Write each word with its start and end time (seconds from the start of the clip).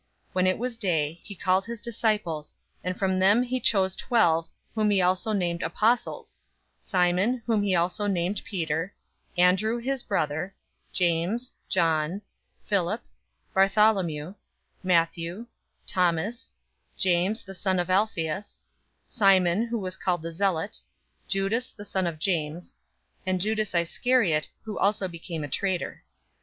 006:013 0.29 0.33
When 0.33 0.47
it 0.47 0.57
was 0.57 0.77
day, 0.77 1.19
he 1.23 1.35
called 1.35 1.65
his 1.65 1.79
disciples, 1.79 2.55
and 2.83 2.97
from 2.97 3.19
them 3.19 3.43
he 3.43 3.59
chose 3.59 3.95
twelve, 3.95 4.49
whom 4.73 4.89
he 4.89 4.99
also 4.99 5.31
named 5.31 5.61
apostles: 5.61 6.41
006:014 6.79 6.83
Simon, 6.87 7.43
whom 7.45 7.61
he 7.61 7.75
also 7.75 8.07
named 8.07 8.41
Peter; 8.43 8.95
Andrew, 9.37 9.77
his 9.77 10.01
brother; 10.01 10.55
James; 10.91 11.55
John; 11.69 12.23
Philip; 12.65 13.03
Bartholomew; 13.53 14.29
006:015 14.29 14.35
Matthew; 14.81 15.45
Thomas; 15.85 16.51
James, 16.97 17.43
the 17.43 17.53
son 17.53 17.77
of 17.77 17.91
Alphaeus; 17.91 18.63
Simon, 19.05 19.67
who 19.67 19.77
was 19.77 19.97
called 19.97 20.23
the 20.23 20.31
Zealot; 20.31 20.79
006:016 21.27 21.27
Judas 21.29 21.69
the 21.69 21.85
son 21.85 22.07
of 22.07 22.17
James; 22.17 22.75
and 23.27 23.39
Judas 23.39 23.75
Iscariot, 23.75 24.49
who 24.63 24.79
also 24.79 25.07
became 25.07 25.43
a 25.43 25.47
traitor. 25.47 26.01